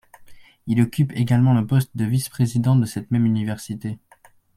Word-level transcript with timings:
Il 0.65 0.81
occupe 0.81 1.11
également 1.13 1.53
le 1.53 1.67
poste 1.67 1.95
de 1.95 2.05
Vice-Président 2.05 2.75
de 2.75 2.87
cette 2.87 3.11
même 3.11 3.27
université. 3.27 3.99